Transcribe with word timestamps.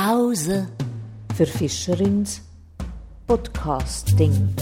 Pause 0.00 0.68
für 1.34 1.44
Fischerins 1.44 2.40
Podcasting. 3.26 4.54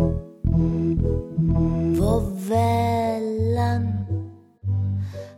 Wo 1.97 2.21
Wellen 2.47 4.05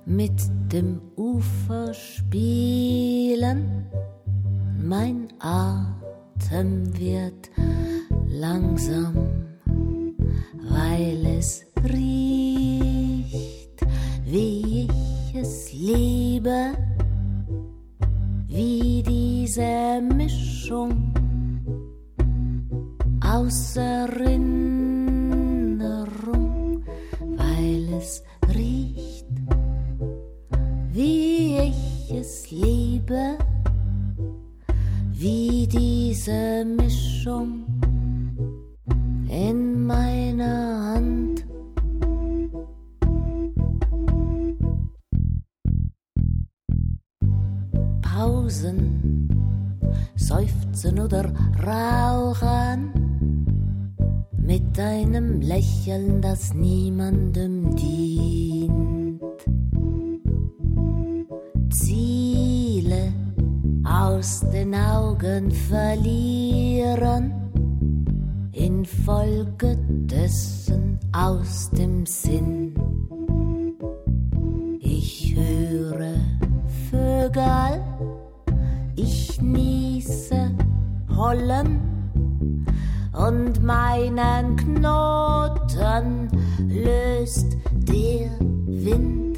mit 0.05 0.33
dem 0.73 0.99
Ufer 1.15 1.93
spielen, 1.93 3.85
mein 4.77 5.29
Atem 5.39 6.91
wird 6.99 7.49
langsam, 8.27 9.15
weil 10.69 11.25
es 11.37 11.65
riecht, 11.85 12.24
diese 19.55 20.01
Mischung 20.01 21.13
aus 23.21 23.77
Erinnerung, 23.77 24.43
weil 27.37 27.93
es 27.97 28.21
riecht, 28.53 29.27
wie 30.91 31.57
ich 31.57 32.11
es 32.11 32.51
liebe, 32.51 33.37
wie 35.13 35.65
diese 35.67 36.65
Mischung 36.65 37.63
in 39.29 39.85
meiner 39.85 40.95
Hand. 40.95 41.45
Pausen, 48.01 49.34
seufzen 50.15 50.99
oder 50.99 51.31
rauchen, 51.65 52.91
mit 54.37 54.79
einem 54.79 55.41
Lächeln, 55.41 56.21
das 56.21 56.53
niemandem 56.53 57.75
dient. 57.75 59.21
Ziele 61.71 63.11
aus 63.83 64.41
den 64.51 64.75
Augen 64.75 65.51
verlieren 65.51 67.33
infolge 68.55 69.77
dessen 69.89 70.99
aus 71.11 71.69
dem 71.71 72.05
Sinn. 72.05 72.74
Hollen 81.35 82.65
und 83.13 83.61
meinen 83.61 84.55
Knoten 84.55 86.29
löst 86.69 87.57
der 87.71 88.29
Wind. 88.67 89.34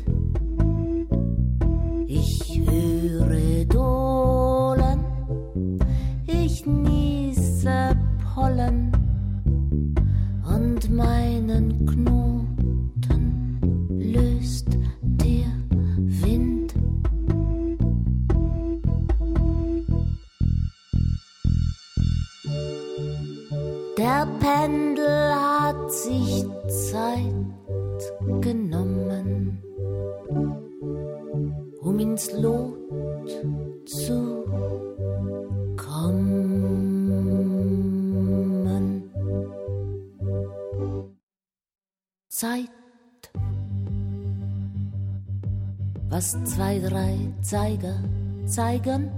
Pendel 24.48 25.36
hat 25.36 25.92
sich 25.92 26.46
Zeit 26.70 27.34
genommen, 28.40 29.62
um 31.82 32.00
ins 32.00 32.32
Lot 32.32 33.28
zu 33.86 34.46
kommen. 35.76 36.32
Zeit. 42.30 42.70
Was 46.08 46.42
zwei, 46.46 46.80
drei 46.80 47.18
Zeiger 47.42 48.02
zeigen 48.46 49.12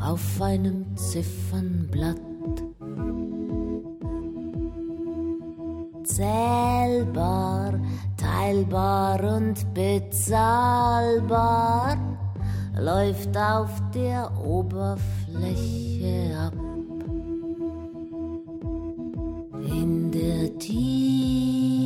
auf 0.00 0.40
einem 0.40 0.96
Ziffernblatt. 0.96 2.31
Zählbar, 6.12 7.72
teilbar 8.18 9.18
und 9.36 9.72
bezahlbar 9.72 11.16
läuft 12.78 13.34
auf 13.34 13.70
der 13.94 14.30
Oberfläche 14.44 16.36
ab. 16.38 16.52
In 19.64 20.10
der 20.10 20.58
Tiefe 20.58 21.80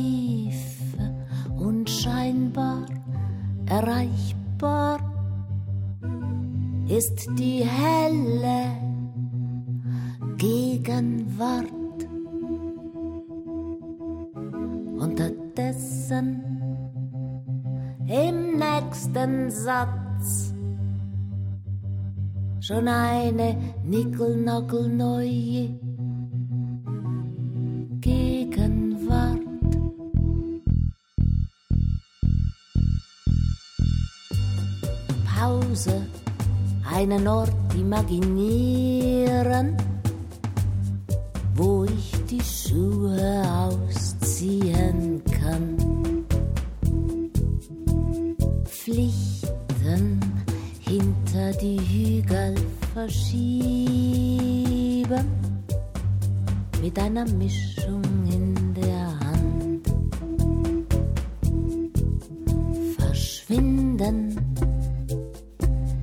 unscheinbar 1.57 2.85
erreichbar 3.67 4.99
ist 6.89 7.29
die 7.37 7.63
helle 7.63 8.75
Gegenwart. 10.35 11.76
Nächsten 18.87 19.51
Satz. 19.51 20.53
Schon 22.61 22.87
eine 22.87 23.57
nickelnackelneue 23.83 25.77
Gegenwart. 27.99 29.41
Pause, 35.25 36.07
einen 36.93 37.27
Ort 37.27 37.51
imaginieren, 37.75 39.75
wo 41.55 41.83
ich 41.83 42.13
die 42.29 42.41
Schuhe 42.41 43.43
ausziehen 43.45 43.66
Pflichten 48.87 50.21
hinter 50.79 51.51
die 51.59 51.77
Hügel 51.77 52.55
verschieben, 52.93 53.27
mit 56.81 56.97
einer 56.97 57.25
Mischung 57.31 58.01
in 58.31 58.55
der 58.73 59.19
Hand. 59.19 59.91
Verschwinden 62.97 64.39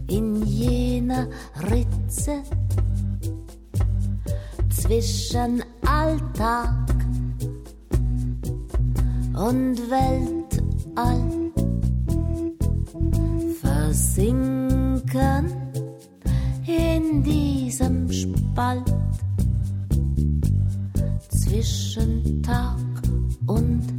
in 0.09 0.45
jener 0.45 1.27
Ritze 1.71 2.43
zwischen 4.69 5.63
Alltag 5.87 6.95
und 9.33 9.79
Weltall 9.91 11.44
versinken 14.15 15.51
in 16.67 17.23
diesem 17.23 18.11
Spalt 18.11 18.95
zwischen 21.31 22.43
Tag 22.43 22.79
und 23.47 23.94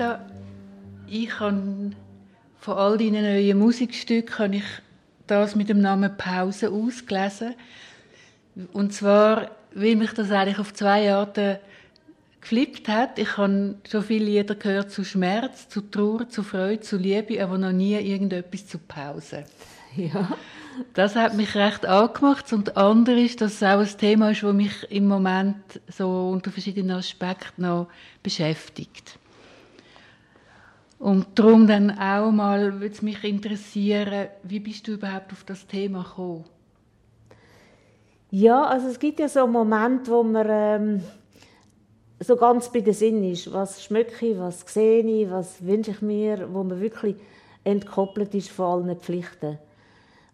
Brigitta, 0.00 0.24
ich 1.08 1.40
habe 1.40 1.90
von 2.58 2.78
all 2.78 2.96
deinen 2.96 3.22
neuen 3.22 3.58
Musikstücken 3.58 4.38
habe 4.38 4.56
ich 4.56 4.64
das 5.26 5.54
mit 5.54 5.68
dem 5.68 5.82
Namen 5.82 6.16
Pause 6.16 6.70
ausgelesen. 6.70 7.54
Und 8.72 8.94
zwar, 8.94 9.50
weil 9.74 9.96
mich 9.96 10.12
das 10.12 10.30
eigentlich 10.30 10.58
auf 10.58 10.72
zwei 10.72 11.12
Arten 11.12 11.58
geflippt 12.40 12.88
hat. 12.88 13.18
Ich 13.18 13.36
habe 13.36 13.74
schon 13.90 14.02
viele 14.02 14.24
Lieder 14.24 14.54
gehört 14.54 14.90
zu 14.90 15.04
Schmerz, 15.04 15.68
zu 15.68 15.82
Trauer, 15.82 16.30
zu 16.30 16.42
Freude, 16.42 16.80
zu 16.80 16.96
Liebe, 16.96 17.42
aber 17.42 17.58
noch 17.58 17.72
nie 17.72 17.94
irgendetwas 17.94 18.66
zu 18.66 18.78
Pause. 18.78 19.44
Ja. 19.96 20.30
Das 20.94 21.14
hat 21.14 21.34
mich 21.34 21.54
recht 21.56 21.84
angemacht. 21.84 22.50
Und 22.54 22.68
das 22.68 22.76
andere 22.76 23.20
ist, 23.20 23.42
dass 23.42 23.54
es 23.54 23.62
auch 23.62 23.80
ein 23.80 23.98
Thema 23.98 24.30
ist, 24.30 24.42
das 24.42 24.54
mich 24.54 24.90
im 24.90 25.08
Moment 25.08 25.80
so 25.88 26.30
unter 26.30 26.50
verschiedenen 26.50 26.96
Aspekten 26.96 27.62
noch 27.62 27.88
beschäftigt. 28.22 29.19
Und 31.00 31.26
darum 31.38 31.66
dann 31.66 31.90
auch 31.98 32.30
mal 32.30 32.74
würde 32.74 32.94
es 32.94 33.00
mich 33.00 33.24
interessieren, 33.24 34.28
wie 34.42 34.60
bist 34.60 34.86
du 34.86 34.92
überhaupt 34.92 35.32
auf 35.32 35.44
das 35.44 35.66
Thema 35.66 36.02
gekommen? 36.02 36.44
Ja, 38.30 38.64
also 38.64 38.88
es 38.88 38.98
gibt 38.98 39.18
ja 39.18 39.26
so 39.26 39.46
Momente, 39.46 40.10
wo 40.10 40.22
man 40.22 40.46
ähm, 40.50 41.02
so 42.20 42.36
ganz 42.36 42.70
bei 42.70 42.82
der 42.82 42.92
Sinn 42.92 43.24
ist. 43.24 43.50
Was 43.50 43.82
schmecke 43.82 44.26
ich, 44.26 44.38
was 44.38 44.60
sehe 44.60 45.02
ich, 45.02 45.30
was 45.30 45.64
wünsche 45.64 45.92
ich 45.92 46.02
mir, 46.02 46.46
wo 46.52 46.62
man 46.62 46.78
wirklich 46.78 47.16
entkoppelt 47.64 48.34
ist 48.34 48.50
von 48.50 48.84
allen 48.84 49.00
Pflichten. 49.00 49.58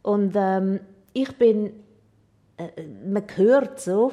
Und 0.02 0.32
ähm, 0.34 0.80
ich 1.12 1.32
bin, 1.38 1.74
äh, 2.56 2.82
man 3.08 3.22
hört 3.36 3.80
so, 3.80 4.12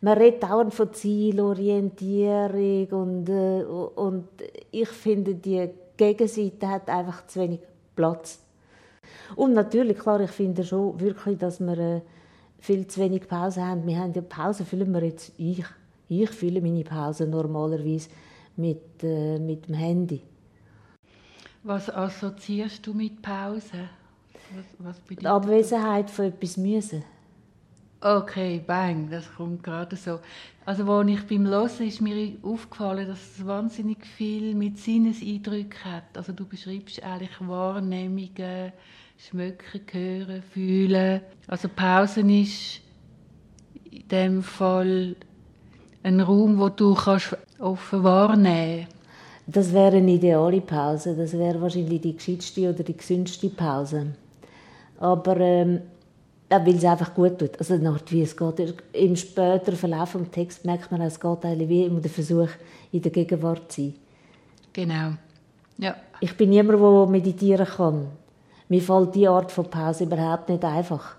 man 0.00 0.16
redet 0.18 0.44
auch 0.44 0.72
von 0.72 0.92
Zielorientierung 0.92 2.86
und, 2.90 3.28
äh, 3.28 3.62
und 3.64 4.28
ich 4.70 4.88
finde, 4.88 5.34
die 5.34 5.68
Gegenseite 5.96 6.68
hat 6.68 6.88
einfach 6.88 7.26
zu 7.26 7.40
wenig 7.40 7.60
Platz. 7.94 8.40
Und 9.36 9.52
natürlich, 9.52 9.98
klar, 9.98 10.20
ich 10.20 10.30
finde 10.30 10.64
schon 10.64 10.98
wirklich, 10.98 11.38
dass 11.38 11.60
wir 11.60 11.78
äh, 11.78 12.00
viel 12.58 12.86
zu 12.86 13.00
wenig 13.00 13.28
Pause 13.28 13.66
haben. 13.66 13.86
Wir 13.86 13.98
haben 13.98 14.12
ja 14.12 14.22
Pause, 14.22 14.64
fühlen 14.64 14.92
wir 14.92 15.04
jetzt, 15.04 15.32
ich, 15.36 15.64
ich 16.08 16.30
fühle 16.30 16.60
meine 16.60 16.84
Pause 16.84 17.26
normalerweise 17.26 18.08
mit, 18.56 19.02
äh, 19.02 19.38
mit 19.38 19.68
dem 19.68 19.74
Handy. 19.74 20.22
Was 21.62 21.90
assoziierst 21.90 22.86
du 22.86 22.94
mit 22.94 23.20
Pause? 23.20 23.90
Was, 24.54 24.64
was 24.78 24.96
Die 25.18 25.26
Abwesenheit 25.26 26.08
von 26.08 26.24
etwas 26.26 26.56
Müssen. 26.56 27.04
Okay, 28.02 28.62
bang, 28.66 29.10
das 29.10 29.30
kommt 29.36 29.62
gerade 29.62 29.94
so. 29.94 30.20
Also, 30.64 30.90
als 30.90 31.08
ich 31.10 31.26
beim 31.26 31.46
Hören 31.46 31.86
ist 31.86 32.00
mir 32.00 32.32
aufgefallen, 32.42 33.06
dass 33.06 33.18
es 33.18 33.46
wahnsinnig 33.46 34.06
viel 34.06 34.54
mit 34.54 34.78
Sinneseindrücken 34.78 35.84
hat. 35.84 36.16
Also, 36.16 36.32
du 36.32 36.46
beschreibst 36.46 37.02
eigentlich 37.02 37.36
Wahrnehmungen, 37.40 38.72
Schmecken, 39.18 39.82
Hören, 39.92 40.42
Fühlen. 40.42 41.20
Also, 41.46 41.68
Pausen 41.68 42.30
ist 42.30 42.80
in 43.90 44.08
dem 44.08 44.42
Fall 44.42 45.14
ein 46.02 46.20
Raum, 46.20 46.58
wo 46.58 46.70
du 46.70 46.94
kannst 46.94 47.36
offen 47.58 48.02
wahrnehmen 48.02 48.86
kannst. 48.86 49.00
Das 49.46 49.74
wäre 49.74 49.98
eine 49.98 50.12
ideale 50.12 50.62
Pause. 50.62 51.14
Das 51.14 51.34
wäre 51.34 51.60
wahrscheinlich 51.60 52.00
die 52.00 52.16
gescheitste 52.16 52.70
oder 52.70 52.82
die 52.82 52.96
gesündeste 52.96 53.50
Pause. 53.50 54.14
Aber 54.98 55.36
ähm, 55.38 55.80
weil 56.50 56.76
es 56.76 56.84
einfach 56.84 57.14
gut 57.14 57.38
tut. 57.38 57.58
Also 57.58 57.78
wie 58.10 58.22
es 58.22 58.36
geht. 58.36 58.74
Im 58.92 59.16
späteren 59.16 59.76
Verlauf 59.76 60.12
des 60.12 60.30
Texts 60.30 60.64
merkt 60.64 60.90
man, 60.90 61.00
es 61.00 61.18
geht 61.18 61.44
eigentlich 61.44 61.68
wie 61.68 61.84
immer 61.84 62.00
der 62.00 62.10
Versuch, 62.10 62.48
in 62.92 63.02
der 63.02 63.12
Gegenwart 63.12 63.70
zu 63.70 63.82
sein. 63.82 63.94
Genau. 64.72 65.12
Ja. 65.78 65.96
Ich 66.20 66.36
bin 66.36 66.50
niemand, 66.50 66.80
der 66.80 67.06
meditieren 67.06 67.66
kann. 67.66 68.06
Mir 68.68 68.82
fällt 68.82 69.14
diese 69.14 69.30
Art 69.30 69.50
von 69.50 69.70
Pause 69.70 70.04
überhaupt 70.04 70.48
nicht 70.48 70.64
einfach. 70.64 71.16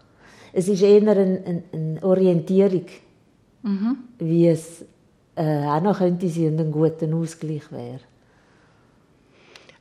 Es 0.53 0.67
ist 0.67 0.81
eher 0.81 1.01
eine, 1.01 1.11
eine, 1.11 1.63
eine 1.71 2.03
Orientierung, 2.03 2.85
mhm. 3.63 3.97
wie 4.19 4.47
es 4.47 4.85
äh, 5.35 5.65
auch 5.65 5.81
noch 5.81 5.97
könnte 5.97 6.27
sein 6.27 6.53
und 6.53 6.59
ein 6.59 6.71
guter 6.71 7.07
Ausgleich 7.15 7.71
wäre. 7.71 7.99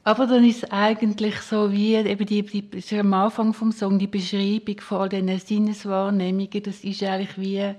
Aber 0.02 0.26
dann 0.26 0.44
ist 0.44 0.64
es 0.64 0.70
eigentlich 0.70 1.40
so 1.40 1.72
wie 1.72 1.94
eben 1.94 2.26
die, 2.26 2.42
die 2.42 2.98
am 2.98 3.12
Anfang 3.12 3.52
vom 3.52 3.70
Song 3.70 3.98
die 3.98 4.06
Beschreibung 4.06 4.80
von 4.80 4.98
all 4.98 5.08
diesen 5.10 5.38
Sinneswahrnehmungen, 5.38 6.62
das 6.62 6.82
ist 6.84 7.02
eigentlich 7.02 7.38
wie 7.38 7.74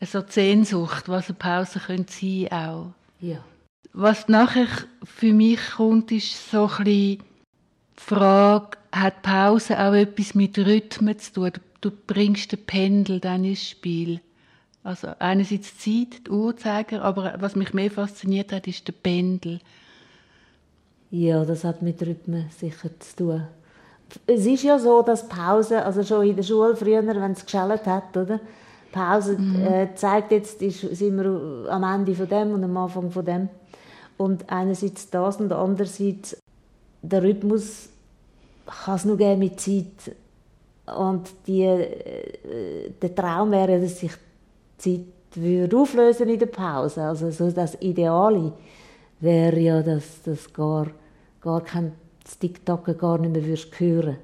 so 0.00 0.20
die 0.20 0.32
Sehnsucht, 0.32 1.08
was 1.08 1.28
eine 1.28 1.38
Pause 1.38 1.80
könnte 1.80 2.12
sein 2.12 2.52
auch. 2.52 2.92
Ja. 3.20 3.38
Was 3.92 4.28
nachher 4.28 4.68
für 5.02 5.32
mich 5.32 5.60
kommt, 5.76 6.12
ist 6.12 6.50
so 6.50 6.64
ein 6.64 6.68
bisschen 6.68 6.84
die 6.84 7.20
Frage, 7.96 8.76
hat 8.92 9.22
Pause 9.22 9.78
auch 9.78 9.92
etwas 9.92 10.34
mit 10.34 10.58
Rhythmen 10.58 11.18
zu 11.18 11.32
tun? 11.32 11.52
Du 11.80 11.90
bringst 11.90 12.52
den 12.52 12.64
Pendel 12.64 13.20
dann 13.20 13.44
ins 13.44 13.68
Spiel. 13.68 14.20
Also 14.84 15.08
einerseits 15.18 15.78
Zeit, 15.78 16.26
die 16.26 16.30
Uhrzeiger, 16.30 17.02
aber 17.02 17.36
was 17.38 17.56
mich 17.56 17.72
mehr 17.72 17.90
fasziniert 17.90 18.52
hat, 18.52 18.66
ist 18.66 18.86
der 18.86 18.92
Pendel. 18.92 19.60
Ja, 21.14 21.44
das 21.44 21.62
hat 21.62 21.80
mit 21.80 22.02
Rhythmen 22.02 22.46
sicher 22.58 22.88
zu 22.98 23.16
tun. 23.16 23.42
Es 24.26 24.46
ist 24.46 24.64
ja 24.64 24.80
so, 24.80 25.00
dass 25.00 25.28
Pause, 25.28 25.84
also 25.84 26.02
schon 26.02 26.26
in 26.26 26.34
der 26.34 26.42
Schule 26.42 26.74
früher, 26.74 27.06
wenn 27.06 27.30
es 27.30 27.44
geschellt 27.44 27.86
hat, 27.86 28.16
oder? 28.16 28.40
Pause 28.90 29.38
mhm. 29.38 29.64
äh, 29.64 29.94
zeigt 29.94 30.32
jetzt, 30.32 30.60
ist, 30.60 30.80
sind 30.80 31.16
wir 31.16 31.70
am 31.70 31.84
Ende 31.84 32.16
von 32.16 32.28
dem 32.28 32.54
und 32.54 32.64
am 32.64 32.76
Anfang 32.76 33.12
von 33.12 33.24
dem. 33.24 33.48
Und 34.16 34.50
einerseits 34.50 35.08
das 35.08 35.36
und 35.36 35.52
andererseits 35.52 36.36
der 37.00 37.22
Rhythmus 37.22 37.90
kann 38.66 38.96
es 38.96 39.04
nur 39.04 39.16
geben 39.16 39.38
mit 39.38 39.60
Zeit. 39.60 40.16
Und 40.98 41.30
die, 41.46 41.62
äh, 41.62 42.90
der 43.00 43.14
Traum 43.14 43.52
wäre, 43.52 43.80
dass 43.80 44.00
sich 44.00 44.12
die 44.84 44.96
Zeit 44.96 45.06
würde 45.36 45.76
auflösen 45.76 46.28
in 46.28 46.40
der 46.40 46.46
Pause. 46.46 47.02
Also 47.02 47.30
so 47.30 47.52
das 47.52 47.80
Ideale 47.80 48.52
wäre 49.20 49.60
ja, 49.60 49.80
dass 49.80 50.22
das 50.24 50.52
gar 50.52 50.88
gar 51.44 51.60
kein 51.62 51.92
TikTok 52.40 52.98
gar 52.98 53.18
nicht 53.18 53.32
mehr 53.32 53.44
würdest 53.44 53.78
hören 53.78 54.16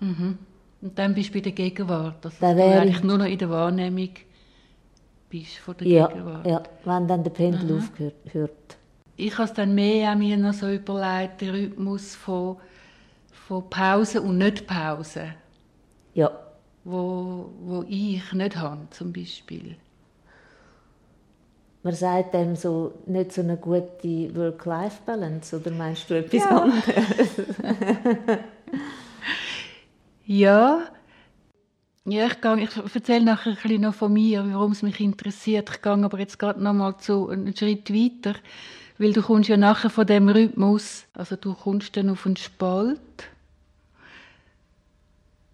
mhm. 0.00 0.38
Und 0.82 0.98
dann 0.98 1.14
bist 1.14 1.30
du 1.30 1.34
bei 1.34 1.40
der 1.40 1.52
Gegenwart, 1.52 2.24
dass 2.24 2.38
du 2.38 2.46
eigentlich 2.46 3.02
nur 3.02 3.18
noch 3.18 3.26
in 3.26 3.38
der 3.38 3.50
Wahrnehmung 3.50 4.10
bist 5.30 5.56
von 5.58 5.76
der 5.76 5.86
ja, 5.86 6.06
Gegenwart. 6.06 6.46
Ja, 6.46 6.62
wenn 6.84 7.08
dann 7.08 7.24
der 7.24 7.30
Pendel 7.30 7.72
mhm. 7.72 7.78
aufhört. 7.78 8.76
Ich 9.16 9.32
habe 9.38 9.48
es 9.48 9.54
dann 9.54 9.74
mehr 9.74 10.10
an 10.10 10.18
mir 10.18 10.36
noch 10.36 10.52
so 10.52 10.70
überlegt, 10.70 11.40
den 11.40 11.50
Rhythmus 11.50 12.14
von, 12.14 12.56
von 13.32 13.68
Pause 13.70 14.20
und 14.20 14.38
nicht 14.38 14.66
Pause. 14.66 15.34
Ja. 16.14 16.30
Wo, 16.84 17.50
wo 17.62 17.84
ich 17.88 18.32
nicht 18.32 18.56
habe, 18.56 18.86
zum 18.90 19.12
Beispiel 19.12 19.76
man 21.86 21.94
sagt 21.94 22.34
dem 22.34 22.56
so 22.56 22.94
nicht 23.06 23.32
so 23.32 23.42
eine 23.42 23.56
gute 23.56 24.34
Work-Life-Balance, 24.34 25.56
oder 25.56 25.70
meinst 25.70 26.10
du 26.10 26.14
etwas 26.14 26.42
ja. 26.42 26.62
anderes? 26.62 27.28
ja. 30.26 30.82
Ja, 32.04 32.26
ich, 32.26 32.40
gehe, 32.40 32.60
ich 32.60 32.94
erzähle 32.94 33.24
nachher 33.24 33.50
ein 33.50 33.58
bisschen 33.62 33.82
noch 33.82 33.94
von 33.94 34.12
mir, 34.12 34.44
warum 34.50 34.72
es 34.72 34.82
mich 34.82 34.98
interessiert. 34.98 35.70
Ich 35.70 35.80
gehe 35.80 35.92
aber 35.92 36.18
jetzt 36.18 36.40
gerade 36.40 36.60
noch 36.60 36.72
mal 36.72 36.98
zu 36.98 37.28
einen 37.28 37.56
Schritt 37.56 37.94
weiter, 37.94 38.36
weil 38.98 39.12
du 39.12 39.22
kommst 39.22 39.48
ja 39.48 39.56
nachher 39.56 39.90
von 39.90 40.08
dem 40.08 40.28
Rhythmus, 40.28 41.04
also 41.14 41.36
du 41.36 41.54
kommst 41.54 41.96
dann 41.96 42.10
auf 42.10 42.26
einen 42.26 42.36
Spalt, 42.36 42.98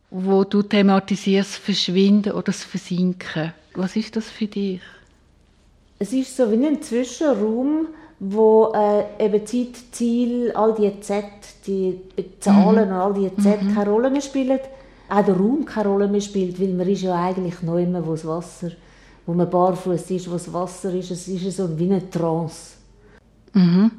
wo 0.09 0.45
du 0.45 0.63
thematisierst 0.63 1.57
Verschwinden 1.57 2.33
oder 2.33 2.45
das 2.45 2.65
Versinken. 2.65 3.53
Was 3.75 3.97
ist 3.97 4.17
das 4.17 4.31
für 4.31 4.47
dich? 4.47 4.81
Es 6.03 6.13
ist 6.13 6.37
so 6.37 6.51
wie 6.51 6.67
ein 6.67 6.83
Zwischenraum, 6.83 7.87
wo 8.19 8.73
äh, 8.75 9.25
eben 9.25 9.47
Zeit, 9.47 9.77
Ziel, 9.93 10.51
all 10.51 10.75
die 10.75 11.01
Z, 11.01 11.25
die 11.65 12.01
Zahlen 12.41 12.89
mhm. 12.89 12.95
und 12.95 13.01
all 13.01 13.15
die 13.15 13.37
Z 13.41 13.63
mhm. 13.63 13.75
keine 13.75 13.91
Rolle 13.91 14.11
mehr 14.11 14.21
spielen. 14.21 14.59
Auch 15.09 15.25
der 15.25 15.37
Raum 15.37 15.65
keine 15.65 15.89
Rolle 15.89 16.09
mehr 16.09 16.21
spielt, 16.21 16.61
weil 16.61 16.73
man 16.75 16.89
ist 16.89 17.03
ja 17.03 17.15
eigentlich 17.15 17.63
noch 17.63 17.79
immer, 17.79 18.05
wo 18.05 18.13
das 18.13 18.27
Wasser, 18.27 18.73
wo 19.27 19.33
man 19.33 19.49
barfuß 19.49 20.11
ist, 20.11 20.29
wo 20.29 20.33
das 20.33 20.53
Wasser 20.53 20.93
ist. 20.93 21.13
Es 21.13 21.29
ist 21.29 21.57
so 21.57 21.79
wie 21.79 21.85
eine 21.85 22.11
Trance. 22.11 22.73
Mhm. 23.53 23.93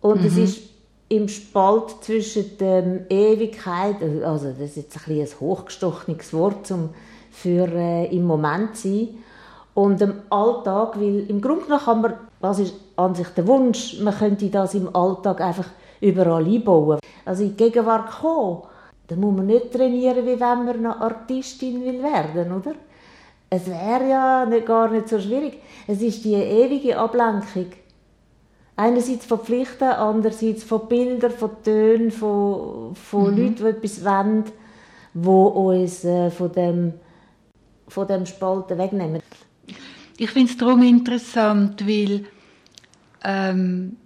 Und 0.00 0.20
mhm. 0.22 0.26
es 0.26 0.36
ist 0.36 0.62
im 1.08 1.28
Spalt 1.28 2.02
zwischen 2.02 2.58
der 2.58 3.08
Ewigkeit, 3.08 3.96
also 4.24 4.48
das 4.48 4.70
ist 4.70 4.76
jetzt 4.76 4.98
ein, 5.06 5.20
ein 5.20 5.28
hochgestochenes 5.38 6.32
Wort, 6.32 6.68
um 6.72 6.88
für 7.30 7.68
äh, 7.68 8.06
im 8.06 8.24
Moment 8.24 8.76
zu 8.76 8.88
sein, 8.88 9.08
und 9.74 10.00
im 10.00 10.14
Alltag, 10.30 11.00
weil 11.00 11.28
im 11.28 11.40
Grunde 11.40 11.64
genommen 11.64 11.84
kann 11.84 12.00
man, 12.00 12.14
was 12.40 12.58
ist 12.60 12.74
an 12.96 13.14
sich 13.14 13.28
der 13.28 13.46
Wunsch, 13.46 14.00
man 14.00 14.14
könnte 14.16 14.48
das 14.48 14.74
im 14.74 14.94
Alltag 14.94 15.40
einfach 15.40 15.68
überall 16.00 16.44
einbauen. 16.44 17.00
Also 17.24 17.42
in 17.42 17.50
die 17.50 17.56
Gegenwart 17.56 18.10
kommen, 18.20 18.62
Da 19.06 19.16
muss 19.16 19.36
man 19.36 19.46
nicht 19.46 19.72
trainieren, 19.72 20.24
wie 20.24 20.40
wenn 20.40 20.64
man 20.64 20.68
eine 20.68 21.00
Artistin 21.00 21.84
will 21.84 22.02
werden, 22.02 22.52
oder? 22.52 22.74
Es 23.50 23.66
wäre 23.66 24.08
ja 24.08 24.46
nicht, 24.46 24.66
gar 24.66 24.90
nicht 24.90 25.08
so 25.08 25.20
schwierig. 25.20 25.60
Es 25.86 26.00
ist 26.00 26.24
die 26.24 26.34
ewige 26.34 26.98
Ablenkung. 26.98 27.66
Einerseits 28.76 29.26
von 29.26 29.40
Pflichten, 29.40 29.84
andererseits 29.84 30.64
von 30.64 30.88
Bildern, 30.88 31.30
von 31.30 31.50
Tönen, 31.62 32.10
von, 32.10 32.94
von 32.94 33.30
mhm. 33.30 33.38
Leuten, 33.38 33.56
die 33.56 33.64
etwas 33.64 34.04
wollen, 34.04 34.44
die 35.12 35.28
uns 35.28 36.04
äh, 36.04 36.30
von, 36.30 36.50
dem, 36.52 36.94
von 37.86 38.08
dem 38.08 38.26
Spalten 38.26 38.78
wegnehmen. 38.78 39.22
Ich 40.16 40.30
finde 40.30 40.50
es 40.50 40.56
darum 40.56 40.82
interessant, 40.82 41.86
weil 41.86 42.26
ähm, 43.24 43.96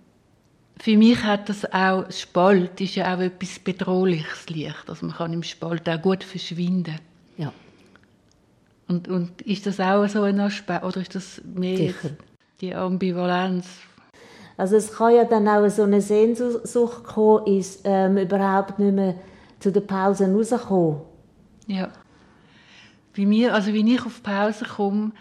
für 0.81 0.97
mich 0.97 1.23
hat 1.23 1.49
das 1.49 1.71
auch, 1.73 2.11
Spalt 2.11 2.81
ist 2.81 2.95
ja 2.95 3.15
auch 3.15 3.21
etwas 3.21 3.59
Bedrohliches 3.59 4.49
Licht. 4.49 4.85
Also 4.89 5.07
man 5.07 5.17
kann 5.17 5.33
im 5.33 5.43
Spalt 5.43 5.89
auch 5.89 6.01
gut 6.01 6.25
verschwinden. 6.25 6.99
Ja. 7.37 7.53
Und, 8.87 9.09
und 9.09 9.43
ist 9.43 9.67
das 9.67 9.81
auch 9.81 10.07
so 10.09 10.23
ein 10.23 10.41
Aspekt, 10.41 10.85
oder 10.85 11.01
ist 11.01 11.15
das 11.15 11.43
mehr 11.45 11.93
die 12.61 12.75
Ambivalenz? 12.75 13.67
Also 14.57 14.77
es 14.77 14.93
kann 14.93 15.15
ja 15.15 15.25
dann 15.25 15.47
auch 15.47 15.69
so 15.69 15.83
eine 15.83 16.01
Sehnsucht 16.01 17.05
kommen, 17.05 17.47
ist 17.47 17.83
ähm, 17.85 18.17
überhaupt 18.17 18.79
nicht 18.79 18.95
mehr 18.95 19.15
zu 19.61 19.71
den 19.71 19.87
Pausen 19.87 20.35
rauskommen. 20.35 21.03
Ja. 21.67 21.91
Bei 23.17 23.27
mir, 23.27 23.55
also 23.55 23.73
wenn 23.73 23.87
ich 23.87 24.05
auf 24.05 24.23
Pause 24.23 24.65
komme, 24.65 25.13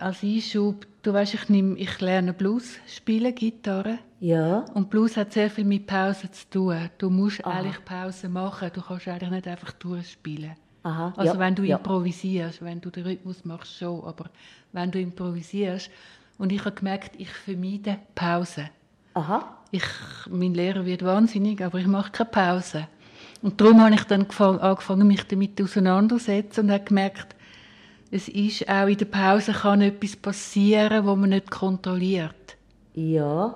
als 0.00 0.22
Einschub, 0.22 0.86
du 1.02 1.12
weißt, 1.12 1.34
ich, 1.34 1.48
nehm, 1.48 1.76
ich 1.76 2.00
lerne 2.00 2.32
Blues 2.32 2.76
spielen, 2.86 3.34
Gitarre. 3.34 3.98
Ja. 4.20 4.64
Und 4.74 4.90
Blues 4.90 5.16
hat 5.16 5.32
sehr 5.32 5.50
viel 5.50 5.64
mit 5.64 5.86
Pause 5.86 6.30
zu 6.30 6.50
tun. 6.50 6.90
Du 6.98 7.10
musst 7.10 7.44
Aha. 7.44 7.58
eigentlich 7.58 7.84
Pause 7.84 8.28
machen. 8.28 8.70
Du 8.74 8.82
kannst 8.82 9.08
eigentlich 9.08 9.30
nicht 9.30 9.48
einfach 9.48 9.72
durchspielen. 9.72 10.52
Aha. 10.82 11.12
Also 11.16 11.34
ja. 11.34 11.38
wenn 11.38 11.54
du 11.54 11.62
ja. 11.62 11.76
improvisierst, 11.76 12.62
wenn 12.62 12.80
du 12.80 12.90
den 12.90 13.04
Rhythmus 13.04 13.44
machst, 13.44 13.76
schon. 13.76 14.04
Aber 14.04 14.26
wenn 14.72 14.90
du 14.90 15.00
improvisierst, 15.00 15.90
und 16.40 16.52
ich 16.52 16.64
habe 16.64 16.74
gemerkt, 16.74 17.16
ich 17.18 17.28
vermeide 17.28 17.98
Pause. 18.14 18.70
Aha. 19.12 19.58
Ich, 19.72 19.84
mein 20.30 20.54
Lehrer 20.54 20.86
wird 20.86 21.04
wahnsinnig, 21.04 21.62
aber 21.62 21.78
ich 21.78 21.86
mache 21.86 22.10
keine 22.12 22.30
Pause. 22.30 22.88
Und 23.42 23.60
darum 23.60 23.82
habe 23.82 23.94
ich 23.94 24.04
dann 24.04 24.26
angefangen, 24.30 25.06
mich 25.06 25.26
damit 25.26 25.60
auseinanderzusetzen 25.60 26.64
und 26.64 26.72
habe 26.72 26.84
gemerkt, 26.84 27.36
es 28.10 28.28
ist 28.28 28.68
auch 28.68 28.88
in 28.88 28.96
der 28.96 29.04
Pause 29.04 29.52
kann 29.52 29.82
etwas 29.82 30.16
passieren, 30.16 31.06
wo 31.06 31.14
man 31.14 31.30
nicht 31.30 31.50
kontrolliert. 31.50 32.56
Ja. 32.94 33.54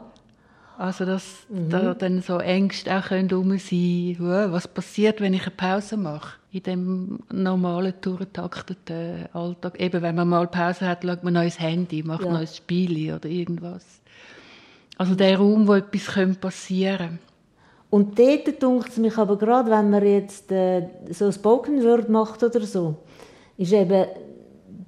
Also, 0.77 1.05
dass 1.05 1.47
mhm. 1.49 1.71
da 1.71 1.95
dann 1.95 2.21
so 2.21 2.39
Ängste 2.39 2.97
auch 2.97 3.05
können 3.05 3.33
um 3.33 3.57
sein. 3.59 4.17
Was 4.19 4.67
passiert, 4.67 5.21
wenn 5.21 5.35
ich 5.35 5.43
eine 5.43 5.53
Pause 5.53 5.97
mache? 5.97 6.39
In 6.51 6.63
dem 6.63 7.19
normalen, 7.33 7.95
durchtakteten 8.01 9.27
Alltag. 9.33 9.81
Eben, 9.81 10.03
wenn 10.03 10.15
man 10.15 10.29
mal 10.29 10.47
Pause 10.49 10.89
hat, 10.89 11.05
schaut 11.05 11.23
man 11.23 11.35
neues 11.35 11.61
Handy, 11.61 12.03
macht 12.03 12.25
ja. 12.25 12.33
neues 12.33 12.57
Spiel 12.57 13.13
oder 13.13 13.29
irgendwas. 13.29 13.85
Also 14.97 15.15
der 15.15 15.39
Raum, 15.39 15.67
wo 15.67 15.75
etwas 15.75 16.37
passieren 16.39 16.99
könnte. 16.99 17.19
Und 17.91 18.19
dort 18.19 18.63
dunkt 18.63 18.89
es 18.89 18.97
mich 18.97 19.17
aber 19.19 19.39
gerade, 19.39 19.71
wenn 19.71 19.91
man 19.91 20.05
jetzt 20.05 20.51
äh, 20.51 20.89
so 21.11 21.31
Spoken 21.31 21.83
Word 21.85 22.09
macht 22.09 22.43
oder 22.43 22.61
so, 22.63 22.97
ist 23.57 23.73
eben 23.73 24.07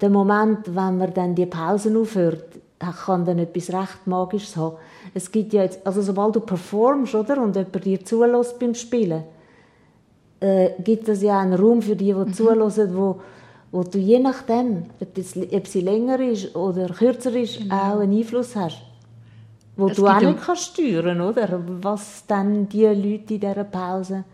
der 0.00 0.10
Moment, 0.10 0.66
wenn 0.66 0.98
man 0.98 1.14
dann 1.14 1.34
die 1.34 1.46
Pausen 1.46 1.96
aufhört, 1.96 2.44
kann 2.78 3.24
dann 3.24 3.38
etwas 3.38 3.72
recht 3.72 4.06
Magisches 4.06 4.56
haben. 4.56 4.76
Es 5.14 5.30
gibt 5.32 5.52
ja 5.52 5.62
jetzt, 5.62 5.86
also 5.86 6.02
sobald 6.02 6.36
du 6.36 6.40
performst, 6.40 7.14
oder, 7.14 7.40
und 7.42 7.56
jemand 7.56 7.84
dir 7.84 8.04
zulässt 8.04 8.58
beim 8.58 8.74
Spielen, 8.74 9.24
äh, 10.40 10.70
gibt 10.82 11.08
es 11.08 11.22
ja 11.22 11.40
einen 11.40 11.54
Raum 11.54 11.80
für 11.80 11.96
die, 11.96 12.06
die 12.06 12.14
mhm. 12.14 12.34
zulassen, 12.34 12.94
wo, 12.94 13.20
wo 13.72 13.82
du 13.82 13.98
je 13.98 14.18
nachdem, 14.18 14.84
ob, 15.00 15.14
das, 15.14 15.34
ob 15.36 15.66
sie 15.66 15.80
länger 15.80 16.20
ist 16.20 16.54
oder 16.54 16.88
kürzer 16.88 17.34
ist, 17.34 17.58
genau. 17.58 17.74
auch 17.74 18.00
einen 18.00 18.18
Einfluss 18.18 18.54
hast. 18.54 18.82
Wo 19.76 19.88
es 19.88 19.96
du 19.96 20.06
auch 20.06 20.20
nicht 20.20 20.42
kannst 20.42 20.74
steuern, 20.74 21.20
oder? 21.20 21.60
Was 21.82 22.24
dann 22.26 22.68
die 22.68 22.84
Leute 22.84 23.34
in 23.34 23.40
dieser 23.40 23.64
Pause 23.64 24.24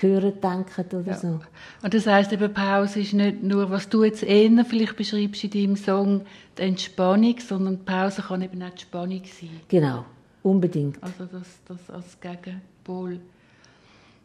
hören, 0.00 0.32
denken 0.40 0.98
oder 0.98 1.12
ja. 1.12 1.16
so. 1.16 1.40
Und 1.82 1.94
das 1.94 2.06
heisst 2.06 2.32
eben, 2.32 2.52
Pause 2.52 3.00
ist 3.00 3.12
nicht 3.12 3.42
nur, 3.42 3.70
was 3.70 3.88
du 3.88 4.04
jetzt 4.04 4.22
eher 4.22 4.64
vielleicht 4.64 4.96
beschreibst 4.96 5.44
in 5.44 5.50
deinem 5.50 5.76
Song, 5.76 6.22
die 6.58 6.62
Entspannung, 6.62 7.38
sondern 7.38 7.84
Pause 7.84 8.22
kann 8.22 8.42
eben 8.42 8.62
auch 8.62 8.70
die 8.70 8.82
Spannung 8.82 9.22
sein. 9.24 9.60
Genau, 9.68 10.04
unbedingt. 10.42 11.02
Also 11.02 11.26
das, 11.26 11.48
das 11.68 11.90
als 11.90 12.18
Gegenpol. 12.20 13.20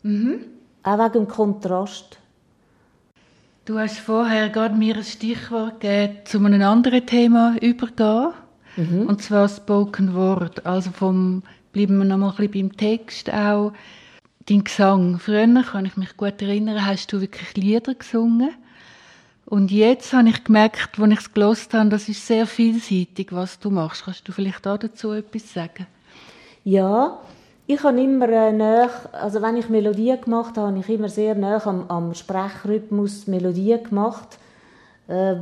Mhm. 0.04 0.46
Auch 0.84 0.98
wegen 0.98 1.14
dem 1.14 1.28
Kontrast. 1.28 2.20
Du 3.66 3.78
hast 3.78 4.00
vorher 4.00 4.50
gerade 4.50 4.76
mir 4.76 4.96
ein 4.96 5.04
Stichwort 5.04 5.80
gegeben, 5.80 6.18
zu 6.26 6.40
einem 6.40 6.64
anderen 6.64 7.06
Thema 7.06 7.56
übergehen. 7.62 8.34
Mhm. 8.78 9.06
Und 9.06 9.22
zwar 9.22 9.48
Spoken 9.48 10.16
Word. 10.16 10.66
Also 10.66 10.90
vom, 10.92 11.44
bleiben 11.72 11.98
wir 12.00 12.06
noch 12.06 12.18
mal 12.18 12.32
ein 12.32 12.36
bisschen 12.36 12.70
beim 12.70 12.78
Text 12.78 13.32
auch 13.32 13.74
dein 14.50 14.64
Gesang. 14.64 15.20
Früher, 15.20 15.48
kann 15.64 15.86
ich 15.86 15.98
mich 15.98 16.18
gut 16.18 16.42
erinnern, 16.42 16.86
hast 16.86 17.14
du 17.14 17.22
wirklich 17.22 17.56
Lieder 17.56 17.94
gesungen. 17.94 18.52
Und 19.46 19.72
jetzt 19.72 20.14
habe 20.14 20.30
ich 20.30 20.44
gemerkt, 20.44 21.00
als 21.00 21.12
ich 21.12 21.20
es 21.20 21.34
gelost 21.34 21.74
habe, 21.74 21.90
das 21.90 22.08
ist 22.08 22.26
sehr 22.26 22.46
vielseitig, 22.46 23.30
was 23.32 23.60
du 23.60 23.70
machst. 23.70 24.06
Kannst 24.06 24.28
du 24.28 24.32
vielleicht 24.32 24.68
auch 24.68 24.78
dazu 24.78 25.12
etwas 25.12 25.54
sagen? 25.54 25.88
Ja, 26.64 27.20
ich 27.66 27.82
habe 27.84 28.02
immer 28.02 28.30
äh, 28.30 28.52
näher, 28.52 28.90
also 29.12 29.42
wenn 29.42 29.58
ich 29.58 29.70
Melodie 29.70 30.16
gemacht 30.22 30.58
habe, 30.58 30.68
habe 30.68 30.80
ich 30.80 30.90
immer 30.90 31.10
sehr 31.10 31.36
nah 31.36 31.64
am, 31.66 31.86
am 31.88 32.14
Sprechrhythmus 32.14 33.28
Melodie 33.28 33.78
gemacht, 33.82 34.38
äh, 35.08 35.36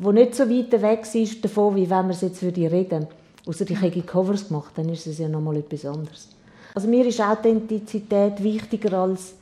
wo 0.00 0.12
nicht 0.12 0.34
so 0.34 0.48
weit 0.50 0.72
weg 0.82 1.06
ist 1.14 1.44
davon, 1.44 1.76
wie 1.76 1.88
wenn 1.88 1.98
man 1.98 2.10
es 2.10 2.20
jetzt 2.20 2.42
reden. 2.42 3.06
Außer 3.46 3.68
ich 3.68 3.80
hätte 3.80 4.02
Covers 4.02 4.48
gemacht, 4.48 4.72
dann 4.76 4.88
ist 4.90 5.06
es 5.06 5.18
ja 5.18 5.28
nochmal 5.28 5.56
etwas 5.56 5.86
anderes. 5.86 6.28
Also 6.74 6.88
mir 6.88 7.06
ist 7.06 7.20
Authentizität 7.20 8.42
wichtiger 8.42 8.98
als 8.98 9.34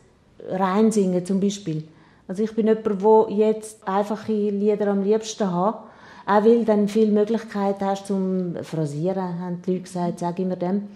Reinsingen 0.48 1.24
zum 1.24 1.40
Beispiel. 1.40 1.84
Also 2.26 2.42
ich 2.42 2.54
bin 2.54 2.66
jemand, 2.66 2.86
der 3.30 3.36
jetzt 3.36 3.86
einfache 3.86 4.32
Lieder 4.32 4.88
am 4.88 5.02
liebsten 5.02 5.50
hat, 5.50 5.82
auch 6.26 6.44
weil 6.44 6.58
du 6.58 6.64
dann 6.64 6.88
viele 6.88 7.10
Möglichkeiten 7.10 7.84
hast 7.84 8.06
zum 8.06 8.54
Phrasieren, 8.62 9.40
haben 9.40 9.62
die 9.64 9.72
Leute 9.72 9.84
gesagt, 9.84 10.18
sag 10.18 10.38
immer 10.38 10.56
dem. 10.56 10.88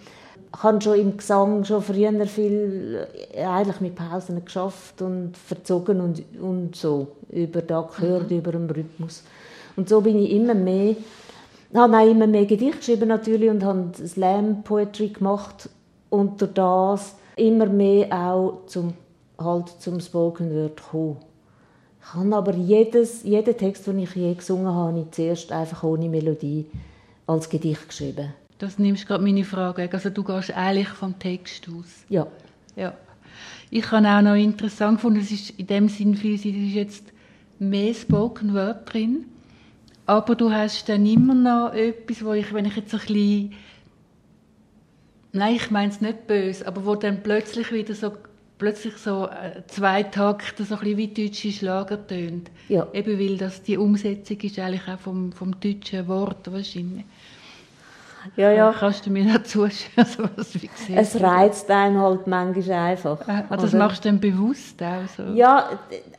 Ich 0.54 0.62
habe 0.62 0.82
schon 0.82 0.98
im 0.98 1.16
Gesang 1.16 1.64
schon 1.64 1.80
früher 1.80 2.26
viel 2.26 3.06
äh, 3.32 3.42
eigentlich 3.42 3.80
mit 3.80 3.94
Pausen 3.94 4.44
geschafft 4.44 5.00
und 5.00 5.34
verzogen 5.34 6.02
und, 6.02 6.22
und 6.38 6.76
so 6.76 7.08
über 7.30 7.62
da 7.62 7.80
gehört, 7.80 8.30
mhm. 8.30 8.36
über 8.36 8.52
den 8.52 8.68
Rhythmus. 8.68 9.22
Und 9.76 9.88
so 9.88 10.02
bin 10.02 10.18
ich 10.18 10.32
immer 10.32 10.52
mehr, 10.52 10.96
habe 11.74 11.96
auch 11.96 12.10
immer 12.10 12.26
mehr 12.26 12.44
Gedichte 12.44 12.76
geschrieben 12.76 13.08
natürlich 13.08 13.48
und 13.48 13.64
habe 13.64 13.92
Slam 13.94 14.62
Poetry 14.62 15.08
gemacht 15.08 15.70
und 16.12 16.42
durch 16.42 16.52
das 16.52 17.16
immer 17.36 17.66
mehr 17.66 18.12
auch 18.12 18.66
zum, 18.66 18.92
halt 19.38 19.68
zum 19.80 19.98
Spoken 19.98 20.54
Word 20.54 20.82
kommen. 20.90 21.16
Ich 22.02 22.14
habe 22.14 22.36
aber 22.36 22.54
jedes, 22.54 23.22
jeden 23.22 23.56
Text, 23.56 23.86
den 23.86 24.00
ich 24.00 24.14
je 24.14 24.34
gesungen 24.34 24.66
habe, 24.66 25.00
ich 25.00 25.10
zuerst 25.12 25.52
einfach 25.52 25.84
ohne 25.84 26.10
Melodie 26.10 26.66
als 27.26 27.48
Gedicht 27.48 27.88
geschrieben. 27.88 28.34
Das 28.58 28.78
nimmst 28.78 29.06
gerade 29.06 29.24
meine 29.24 29.44
Frage 29.44 29.88
Also 29.90 30.10
du 30.10 30.22
gehst 30.22 30.54
eigentlich 30.54 30.88
vom 30.88 31.18
Text 31.18 31.66
aus? 31.68 32.04
Ja. 32.10 32.26
ja. 32.76 32.92
Ich 33.70 33.90
habe 33.90 34.06
auch 34.06 34.20
noch 34.20 34.34
interessant 34.34 34.98
gefunden, 34.98 35.20
es 35.20 35.30
ist 35.30 35.58
in 35.58 35.66
dem 35.66 35.88
Sinn 35.88 36.14
viel, 36.14 36.34
es 36.34 36.44
ist 36.44 36.74
jetzt 36.74 37.04
mehr 37.58 37.94
Spoken 37.94 38.52
Word 38.52 38.92
drin, 38.92 39.24
aber 40.04 40.34
du 40.34 40.50
hast 40.50 40.90
dann 40.90 41.06
immer 41.06 41.34
noch 41.34 41.72
etwas, 41.72 42.22
wo 42.22 42.32
ich, 42.34 42.52
wenn 42.52 42.66
ich 42.66 42.76
jetzt 42.76 42.92
ein 42.92 43.00
bisschen 43.00 43.52
Nein, 45.32 45.56
ich 45.56 45.70
meine 45.70 45.90
es 45.90 46.00
nicht 46.00 46.26
böse, 46.26 46.66
aber 46.66 46.84
wo 46.84 46.94
dann 46.94 47.22
plötzlich 47.22 47.72
wieder 47.72 47.94
so 47.94 48.12
plötzlich 48.58 48.96
so 48.96 49.26
äh, 49.26 49.62
zwei 49.66 50.04
Takte 50.04 50.64
so 50.64 50.74
ein 50.74 50.80
bisschen 50.80 50.96
wie 50.98 51.08
deutsche 51.08 51.50
Schlager 51.50 52.06
tönt. 52.06 52.50
Ja. 52.68 52.86
Eben 52.92 53.18
weil 53.18 53.36
das 53.36 53.62
die 53.62 53.76
Umsetzung 53.76 54.38
ist 54.40 54.58
eigentlich 54.58 54.86
auch 54.88 55.00
vom, 55.00 55.32
vom 55.32 55.58
deutschen 55.58 56.06
Wort 56.06 56.52
wahrscheinlich. 56.52 57.04
Ja, 58.36 58.52
ja. 58.52 58.72
Kannst 58.78 59.04
du 59.04 59.10
mir 59.10 59.24
noch 59.24 59.42
zuschauen, 59.42 59.80
also 59.96 60.28
was 60.36 60.54
wie 60.54 60.70
siehst 60.74 60.90
Es 60.90 61.20
reizt 61.20 61.68
einen 61.70 61.98
halt 61.98 62.26
manchmal 62.28 62.90
einfach. 62.90 63.26
Ah, 63.26 63.44
ah 63.48 63.56
das 63.56 63.74
oder? 63.74 63.78
machst 63.78 64.04
du 64.04 64.10
dann 64.10 64.20
bewusst 64.20 64.80
auch 64.80 65.08
so? 65.16 65.24
Ja, 65.34 65.70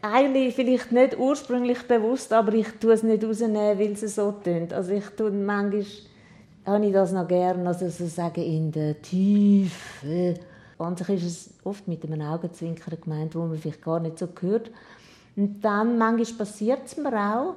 eigentlich 0.02 0.54
vielleicht 0.54 0.92
nicht 0.92 1.18
ursprünglich 1.18 1.82
bewusst, 1.84 2.34
aber 2.34 2.54
ich 2.56 2.68
tue 2.80 2.94
es 2.94 3.04
nicht 3.04 3.24
rausnehmen, 3.24 3.80
weil 3.80 3.94
es 3.94 4.16
so 4.16 4.34
tönt. 4.34 4.74
Also 4.74 4.92
ich 4.92 5.06
tue 5.16 5.32
manchmal 5.32 5.86
habe 6.66 6.86
ich 6.86 6.94
das 6.94 7.12
noch 7.12 7.28
gerne, 7.28 7.68
also 7.68 7.90
so 7.90 8.06
sagen, 8.08 8.44
in 8.44 8.72
der 8.72 9.02
Tiefe. 9.02 10.36
An 10.78 10.98
sich 10.98 11.10
ist 11.10 11.24
es 11.24 11.50
oft 11.64 11.88
mit 11.88 12.04
einem 12.04 12.22
Augenzwinkern 12.22 12.98
gemeint, 13.02 13.36
wo 13.36 13.40
man 13.40 13.58
vielleicht 13.58 13.82
gar 13.82 14.00
nicht 14.00 14.20
so 14.20 14.28
hört. 14.40 14.72
Und 15.36 15.62
dann, 15.62 15.98
manchmal 15.98 16.40
passiert 16.40 16.86
es 16.86 16.98
mir 16.98 17.14
auch, 17.14 17.56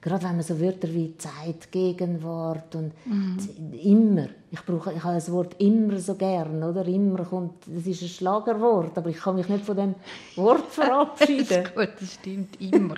Gerade 0.00 0.24
wenn 0.24 0.36
man 0.36 0.42
so 0.42 0.60
Wörter 0.60 0.88
wie 0.88 1.16
Zeit, 1.16 1.72
Gegenwart 1.72 2.74
und 2.76 2.92
mhm. 3.04 3.36
immer. 3.82 4.28
Ich 4.50 4.64
brauche, 4.64 4.92
ich 4.92 5.02
habe 5.02 5.16
das 5.16 5.30
Wort 5.32 5.56
immer 5.58 5.98
so 5.98 6.14
gern, 6.14 6.62
oder? 6.62 6.86
Immer 6.86 7.24
kommt, 7.24 7.54
das 7.66 7.84
ist 7.84 8.02
ein 8.02 8.08
Schlagerwort, 8.08 8.96
aber 8.96 9.10
ich 9.10 9.16
kann 9.18 9.34
mich 9.34 9.48
nicht 9.48 9.64
von 9.64 9.76
dem 9.76 9.94
Wort 10.36 10.66
verabschieden. 10.70 11.64
das 11.64 11.74
gut, 11.74 11.90
das 12.00 12.14
stimmt, 12.14 12.60
immer. 12.60 12.94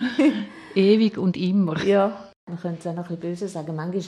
Ewig 0.74 1.18
und 1.18 1.36
immer. 1.36 1.80
Ja, 1.84 2.30
man 2.48 2.58
könnte 2.58 2.80
es 2.80 2.86
auch 2.88 2.94
noch 2.94 3.08
ein 3.08 3.16
bisschen 3.16 3.30
böse 3.30 3.48
sagen. 3.48 3.76
Manchmal 3.76 4.02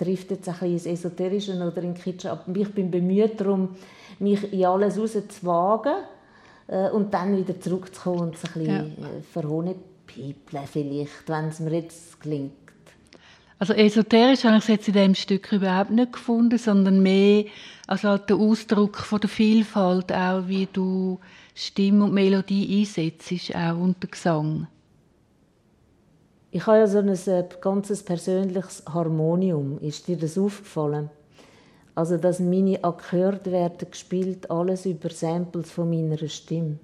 trifft 0.00 0.30
es 0.32 0.48
ein 0.48 0.54
bisschen 0.54 0.72
ins 0.72 0.86
Esoterische 0.86 1.54
oder 1.54 1.82
in 1.82 1.94
Kitsch 1.94 2.24
ab. 2.26 2.46
Ich 2.54 2.72
bin 2.72 2.90
bemüht 2.90 3.40
darum, 3.40 3.76
mich 4.18 4.50
in 4.52 4.64
alles 4.64 4.98
rauszuwagen 4.98 5.94
äh, 6.68 6.88
und 6.90 7.12
dann 7.12 7.36
wieder 7.36 7.60
zurückzukommen 7.60 8.20
und 8.20 8.34
ein 8.34 8.40
bisschen 8.40 8.66
ja. 8.66 8.80
Äh, 8.80 9.22
verhohnen 9.30 9.74
Pieple 10.06 10.62
vielleicht, 10.66 11.28
wenn 11.28 11.46
es 11.46 11.60
mir 11.60 11.72
jetzt 11.74 12.20
gelingt. 12.20 12.52
Also 13.58 13.74
esoterisch 13.74 14.44
habe 14.44 14.56
ich 14.56 14.62
es 14.62 14.68
jetzt 14.68 14.88
in 14.88 14.94
diesem 14.94 15.14
Stück 15.14 15.52
überhaupt 15.52 15.90
nicht 15.90 16.14
gefunden, 16.14 16.56
sondern 16.56 17.02
mehr 17.02 17.44
als 17.86 18.04
halt 18.04 18.30
der 18.30 18.36
Ausdruck 18.36 18.96
von 18.96 19.20
der 19.20 19.28
Vielfalt, 19.28 20.10
auch 20.10 20.48
wie 20.48 20.66
du 20.72 21.20
Stimme 21.54 22.04
und 22.04 22.14
Melodie 22.14 22.80
einsetzt, 22.80 23.54
auch 23.54 23.76
unter 23.76 24.08
Gesang. 24.08 24.66
Ich 26.50 26.66
habe 26.66 26.78
ja 26.78 26.86
so 26.86 26.98
ein 26.98 27.08
äh, 27.08 27.44
ganzes 27.60 28.02
persönliches 28.02 28.82
Harmonium. 28.92 29.78
Ist 29.80 30.08
dir 30.08 30.16
das 30.16 30.36
aufgefallen? 30.36 31.10
Also, 31.94 32.16
dass 32.16 32.40
meine 32.40 32.82
Akkorde 32.82 33.52
werden 33.52 33.90
gespielt, 33.90 34.50
alles 34.50 34.86
über 34.86 35.10
Samples 35.10 35.70
von 35.70 35.90
meiner 35.90 36.28
Stimme 36.28 36.78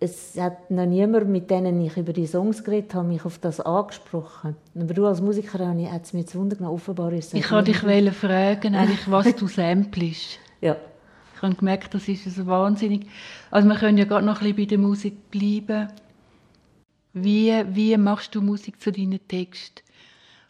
es 0.00 0.34
hat 0.40 0.70
noch 0.70 0.86
niemand, 0.86 1.28
mit 1.28 1.50
denen 1.50 1.80
ich 1.82 1.96
über 1.96 2.14
die 2.14 2.26
Songs 2.26 2.64
geredet 2.64 2.94
habe, 2.94 3.06
mich 3.06 3.24
auf 3.26 3.38
das 3.38 3.60
angesprochen. 3.60 4.56
Aber 4.74 4.94
du 4.94 5.06
als 5.06 5.20
Musikerin 5.20 5.92
hat 5.92 6.04
es 6.04 6.14
mir 6.14 6.24
zu 6.24 6.38
wundern 6.38 6.64
offenbar 6.64 7.12
ist 7.12 7.34
es 7.34 7.34
Ich 7.34 7.50
wollte 7.52 7.72
dich 7.72 8.14
fragen, 8.14 8.74
eigentlich, 8.74 9.06
was 9.10 9.36
du 9.36 9.46
samplest. 9.46 10.38
ja. 10.60 10.76
Ich 11.36 11.42
habe 11.42 11.54
gemerkt, 11.54 11.94
das 11.94 12.06
ist 12.06 12.24
so 12.24 12.46
wahnsinnig. 12.46 13.06
Also 13.50 13.66
wir 13.66 13.74
können 13.76 13.96
ja 13.96 14.04
gerade 14.04 14.26
noch 14.26 14.42
ein 14.42 14.54
bisschen 14.54 14.56
bei 14.56 14.64
der 14.66 14.78
Musik 14.78 15.30
bleiben. 15.30 15.88
Wie, 17.12 17.52
wie 17.68 17.96
machst 17.96 18.34
du 18.34 18.40
Musik 18.40 18.80
zu 18.80 18.92
deinen 18.92 19.26
Texten? 19.26 19.82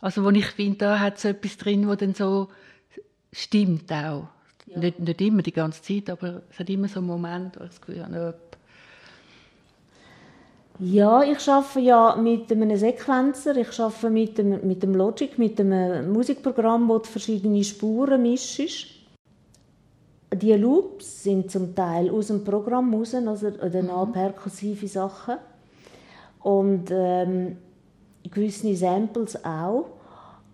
Also 0.01 0.25
wo 0.25 0.31
ich 0.31 0.47
finde, 0.47 0.79
da 0.79 0.99
hat 0.99 1.19
es 1.19 1.25
etwas 1.25 1.57
drin, 1.57 1.89
wo 1.89 1.95
dann 1.95 2.15
so 2.15 2.49
stimmt 3.33 3.93
auch. 3.93 4.29
Ja. 4.67 4.79
Nicht, 4.79 5.01
nicht 5.01 5.21
immer 5.21 5.43
die 5.43 5.53
ganze 5.53 5.83
Zeit, 5.83 6.11
aber 6.11 6.43
es 6.51 6.59
hat 6.59 6.71
immer 6.71 6.89
so 6.89 7.01
einen 7.01 7.09
Moment, 7.09 7.59
wo 7.59 7.65
ich 7.65 7.71
das 7.71 7.81
Gefühl 7.81 8.05
habe, 8.05 8.35
ja, 10.83 11.23
ich 11.23 11.47
arbeite 11.47 11.81
ja 11.81 12.17
mit 12.17 12.51
einem 12.51 12.75
Sequenzer, 12.75 13.55
ich 13.55 13.79
arbeite 13.79 14.09
mit 14.09 14.39
dem, 14.39 14.67
mit 14.67 14.83
dem 14.83 14.95
Logic, 14.95 15.39
mit 15.39 15.61
einem 15.61 16.11
Musikprogramm, 16.11 16.89
wo 16.89 16.99
verschiedene 17.01 17.63
Spuren 17.63 18.23
mischst. 18.23 18.87
Die 20.33 20.55
Loops 20.55 21.25
sind 21.25 21.51
zum 21.51 21.75
Teil 21.75 22.09
aus 22.09 22.29
dem 22.29 22.45
Programm 22.45 22.95
raus, 22.95 23.15
also 23.15 23.49
oder 23.49 23.83
mhm. 23.83 24.13
perkussive 24.13 24.89
Sachen. 24.89 25.37
Und 26.41 26.91
ähm, 26.91 27.59
gewisse 28.31 28.75
Samples 28.75 29.45
auch. 29.45 29.87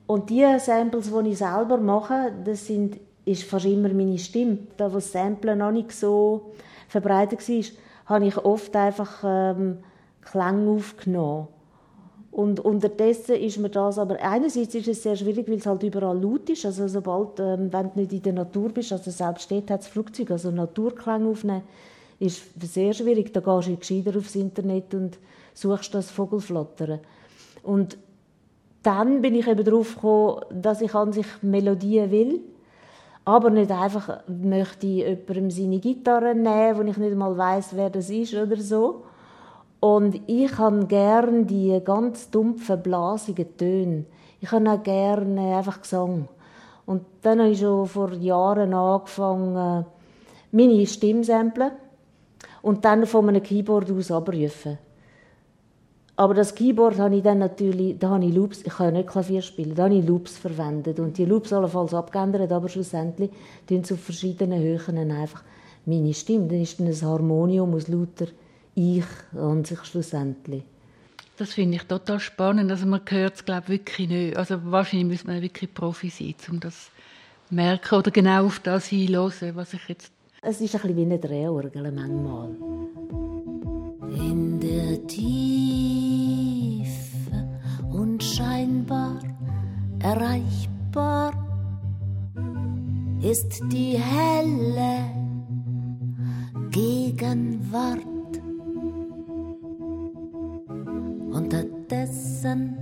Und 0.07 0.31
die 0.31 0.45
Samples, 0.59 1.11
die 1.13 1.31
ich 1.31 1.39
selber 1.39 1.79
mache, 1.79 2.33
das 2.45 2.67
sind, 2.67 2.99
ist 3.25 3.45
fast 3.45 3.67
immer 3.67 3.89
meine 3.89 4.19
Stimme. 4.19 4.59
Da, 4.77 4.91
wo 4.91 4.97
das 4.97 5.13
Sample 5.13 5.57
noch 5.57 5.73
nicht 5.73 5.93
so 5.93 6.53
verbreitet 6.89 7.49
war, 7.49 7.65
habe 8.07 8.27
ich 8.27 8.37
oft 8.37 8.75
einfach... 8.77 9.23
Ähm, 9.25 9.79
Klang 10.27 10.69
aufgenommen. 10.69 11.49
Und 12.31 12.61
unterdessen 12.61 13.37
ist 13.37 13.59
mir 13.59 13.71
das 13.71 13.99
aber, 13.99 14.21
einerseits 14.21 14.75
ist 14.75 14.89
es 14.89 15.03
sehr 15.03 15.17
schwierig, 15.17 15.49
weil 15.49 15.57
es 15.57 15.67
halt 15.67 15.83
überall 15.83 16.21
laut 16.21 16.51
ist, 16.51 16.67
also 16.67 16.87
sobald, 16.87 17.41
ähm, 17.41 17.73
wenn 17.73 17.93
du 17.93 18.01
nicht 18.01 18.13
in 18.13 18.23
der 18.23 18.33
Natur 18.35 18.69
bist, 18.69 18.93
also 18.93 19.11
selbst 19.11 19.45
steht 19.45 19.71
hat 19.71 19.81
das 19.81 19.87
Flugzeug, 19.87 20.33
also 20.33 20.51
Naturklang 20.51 21.27
aufnehmen, 21.27 21.63
ist 22.19 22.43
sehr 22.61 22.93
schwierig, 22.93 23.33
da 23.33 23.41
gehst 23.41 23.69
du 23.69 23.77
gescheiter 23.77 24.19
aufs 24.19 24.35
Internet 24.35 24.93
und 24.93 25.19
suchst 25.57 25.95
das 25.95 26.11
Vogelflattern. 26.11 27.01
Und 27.63 27.97
dann 28.83 29.23
bin 29.23 29.35
ich 29.35 29.49
eben 29.49 29.65
darauf 29.65 29.95
gekommen, 29.95 30.43
dass 30.51 30.81
ich 30.81 30.95
an 30.95 31.13
sich 31.13 31.27
Melodien 31.43 32.11
will, 32.11 32.41
aber 33.25 33.51
nicht 33.51 33.73
einfach 33.73 34.21
möchte 34.29 34.87
ich 34.87 35.05
jemandem 35.05 35.51
seine 35.51 35.81
Gitarre 35.81 36.35
nehmen, 36.35 36.77
wo 36.77 36.83
ich 36.83 36.97
nicht 36.97 37.17
mal 37.17 37.37
weiß, 37.37 37.75
wer 37.75 37.91
das 37.91 38.11
ist 38.11 38.35
oder 38.35 38.57
so, 38.57 39.03
und 39.81 40.21
ich 40.27 40.57
habe 40.59 40.87
gerne 40.87 41.45
die 41.45 41.81
ganz 41.85 42.31
dumpfen, 42.31 42.83
blasigen 42.83 43.57
Töne. 43.57 44.05
Ich 44.41 44.51
habe 44.51 44.71
auch 44.71 44.83
gerne 44.83 45.57
einfach 45.57 45.83
Gesang. 45.83 46.29
Und 46.87 47.03
dann 47.23 47.41
habe 47.41 47.51
ich 47.51 47.61
schon 47.61 47.87
vor 47.87 48.13
Jahren 48.13 48.73
angefangen, 48.73 49.87
meine 50.53 50.87
Stimme 50.87 51.25
samplen 51.25 51.73
und 52.63 52.85
dann 52.85 53.07
von 53.07 53.29
einem 53.29 53.43
Keyboard 53.43 53.91
aus 53.91 54.11
abrufen. 54.11 54.79
Aber 56.19 56.33
das 56.33 56.55
Keyboard 56.55 56.99
habe 56.99 57.17
ich 57.17 57.23
dann 57.23 57.39
natürlich, 57.39 57.99
da 57.99 58.09
habe 58.09 58.25
ich 58.25 58.35
Loops, 58.35 58.63
ich 58.65 58.73
kann 58.73 58.87
ja 58.87 58.93
nicht 58.93 59.09
Klavier 59.09 59.43
spielen, 59.43 59.75
da 59.75 59.85
habe 59.85 59.97
ich 59.97 60.07
Loops 60.07 60.39
verwendet 60.39 60.99
und 60.99 61.19
die 61.19 61.27
Loops 61.27 61.53
allenfalls 61.53 61.93
abgeändert, 61.93 62.51
aber 62.51 62.71
schlussendlich 62.71 63.31
tun 63.69 63.85
zu 63.85 63.99
verschiedenen 63.99 64.63
Höhen 64.63 65.11
einfach 65.11 65.43
meine 65.85 66.15
Stimme. 66.15 66.49
Dann 66.49 66.63
ist 66.63 66.81
dann 66.81 66.87
ein 66.87 67.03
Harmonium 67.03 67.75
aus 67.75 67.89
lauter 67.89 68.29
ich 68.75 69.05
an 69.35 69.65
sich 69.65 69.85
schlussendlich. 69.85 70.63
Das 71.37 71.53
finde 71.53 71.77
ich 71.77 71.83
total 71.83 72.19
spannend. 72.19 72.71
Also 72.71 72.87
man 72.87 73.03
hört 73.07 73.35
es, 73.35 73.45
glaube 73.45 73.69
wirklich 73.69 74.09
nicht. 74.09 74.37
Also 74.39 74.59
wahrscheinlich 74.65 75.09
müsste 75.09 75.27
man 75.27 75.43
wirklich 75.43 75.73
Profi 75.73 76.09
sein, 76.09 76.35
um 76.51 76.61
das 76.61 76.91
zu 77.49 77.55
merken 77.55 77.95
oder 77.95 78.11
genau 78.11 78.47
auf 78.47 78.59
das 78.61 78.87
hinzuhören, 78.87 79.55
was 79.55 79.75
ich 79.75 79.87
jetzt... 79.89 80.13
Es 80.41 80.63
ist 80.63 80.75
ein 80.75 80.81
bisschen 80.81 80.97
wie 80.97 81.03
eine 81.03 81.19
Drehorgel 81.19 81.93
manchmal. 81.93 82.51
In 84.19 84.61
der 84.61 85.07
Tiefe 85.07 85.66
unscheinbar 88.77 89.19
erreichbar 90.01 91.33
ist 93.23 93.63
die 93.73 93.99
helle 93.99 95.11
Gegenwart 96.71 98.07
Unterdessen 101.33 102.77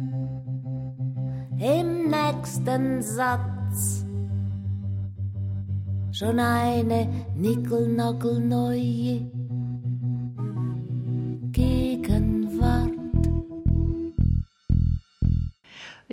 im 1.58 2.10
nächsten 2.10 3.02
Satz 3.02 4.04
schon 6.12 6.38
eine 6.38 7.08
nickelnagelneue 7.36 9.20
Gegenwart. 9.20 9.43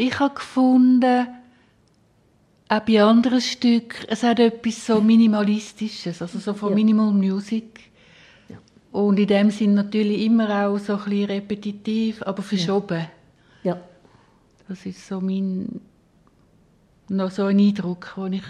Ich 0.02 0.20
habe 0.20 0.34
gefunden, 0.34 1.28
auch 2.68 2.80
bei 2.80 3.04
anderen 3.04 3.40
Stücken, 3.40 4.08
es 4.08 4.24
hat 4.24 4.40
etwas 4.40 4.88
so 4.88 5.00
Minimalistisches, 5.00 6.24
also 6.24 6.40
so 6.40 6.56
von 6.56 6.70
ja. 6.70 6.76
Minimal 6.76 7.12
Music. 7.12 7.92
Und 8.92 9.20
in 9.20 9.28
dem 9.28 9.52
Sinn 9.52 9.76
natürlich 9.76 10.26
immer 10.26 10.66
auch 10.66 10.80
so 10.80 10.94
ein 10.94 11.04
bisschen 11.04 11.26
repetitiv, 11.26 12.24
aber 12.24 12.42
verschoben. 12.42 13.06
Ja. 13.62 13.80
Das 14.68 14.84
ist 14.88 15.08
so 15.08 15.22
mein, 15.22 15.82
noch 17.08 17.30
so 17.30 17.44
ein 17.44 17.60
Eindruck, 17.60 18.16
den 18.18 18.34
ich... 18.34 18.44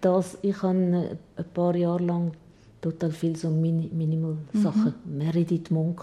Das, 0.00 0.38
ich 0.40 0.62
habe 0.62 1.18
ein 1.36 1.44
paar 1.52 1.76
Jahre 1.76 2.02
lang 2.02 2.32
total 2.80 3.10
viel 3.10 3.36
so 3.36 3.50
Min 3.50 3.90
Minimal-Sachen. 3.94 4.94
Mhm. 5.04 5.18
Meredith 5.18 5.70
Monk, 5.70 6.02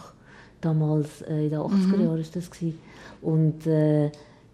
damals 0.61 1.23
äh, 1.23 1.45
in 1.45 1.49
den 1.49 1.59
80er 1.59 1.97
mhm. 1.97 2.03
Jahren 2.03 2.09
war 2.09 2.17
das. 2.31 2.51
Gewesen. 2.51 2.77
Und 3.23 3.65
äh, 3.65 4.11